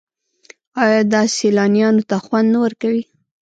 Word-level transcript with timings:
آیا 0.83 1.01
دا 1.13 1.21
سیلانیانو 1.35 2.03
ته 2.09 2.15
خوند 2.25 2.47
نه 2.53 2.59
ورکوي؟ 2.65 3.03